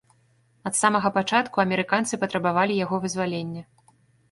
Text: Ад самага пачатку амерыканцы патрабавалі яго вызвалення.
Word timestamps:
Ад 0.69 0.73
самага 0.79 1.11
пачатку 1.17 1.61
амерыканцы 1.65 2.21
патрабавалі 2.25 2.81
яго 2.85 2.95
вызвалення. 3.07 3.63